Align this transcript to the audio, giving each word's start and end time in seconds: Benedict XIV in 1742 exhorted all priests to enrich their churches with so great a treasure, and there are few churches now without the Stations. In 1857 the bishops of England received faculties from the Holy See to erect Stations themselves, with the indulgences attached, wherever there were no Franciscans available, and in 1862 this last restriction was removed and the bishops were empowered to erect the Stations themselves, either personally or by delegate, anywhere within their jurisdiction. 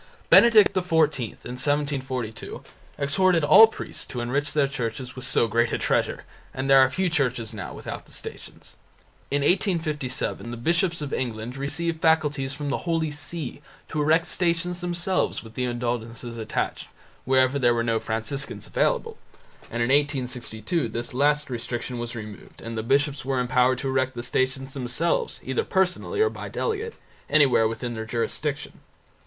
Benedict 0.31 0.73
XIV 0.73 1.19
in 1.45 1.61
1742 1.61 2.63
exhorted 2.97 3.43
all 3.43 3.67
priests 3.67 4.03
to 4.07 4.19
enrich 4.19 4.51
their 4.51 4.67
churches 4.67 5.15
with 5.15 5.25
so 5.25 5.47
great 5.47 5.71
a 5.71 5.77
treasure, 5.77 6.23
and 6.55 6.67
there 6.67 6.79
are 6.79 6.89
few 6.89 7.07
churches 7.07 7.53
now 7.53 7.71
without 7.71 8.07
the 8.07 8.11
Stations. 8.11 8.75
In 9.29 9.43
1857 9.43 10.49
the 10.49 10.57
bishops 10.57 11.03
of 11.03 11.13
England 11.13 11.55
received 11.55 12.01
faculties 12.01 12.51
from 12.51 12.71
the 12.71 12.89
Holy 12.89 13.11
See 13.11 13.61
to 13.89 14.01
erect 14.01 14.25
Stations 14.25 14.81
themselves, 14.81 15.43
with 15.43 15.53
the 15.53 15.65
indulgences 15.65 16.35
attached, 16.35 16.87
wherever 17.23 17.59
there 17.59 17.75
were 17.75 17.83
no 17.83 17.99
Franciscans 17.99 18.65
available, 18.65 19.19
and 19.69 19.83
in 19.83 19.89
1862 19.89 20.89
this 20.89 21.13
last 21.13 21.47
restriction 21.47 21.99
was 21.99 22.15
removed 22.15 22.59
and 22.59 22.75
the 22.75 22.81
bishops 22.81 23.23
were 23.23 23.39
empowered 23.39 23.77
to 23.77 23.89
erect 23.89 24.15
the 24.15 24.23
Stations 24.23 24.73
themselves, 24.73 25.39
either 25.43 25.63
personally 25.63 26.21
or 26.21 26.29
by 26.31 26.49
delegate, 26.49 26.95
anywhere 27.29 27.67
within 27.67 27.93
their 27.93 28.05
jurisdiction. 28.05 28.79